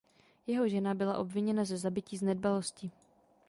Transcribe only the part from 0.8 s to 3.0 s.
byla obviněna ze zabití z nedbalosti.